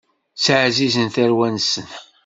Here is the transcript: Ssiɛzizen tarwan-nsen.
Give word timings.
Ssiɛzizen 0.37 1.07
tarwan-nsen. 1.15 1.89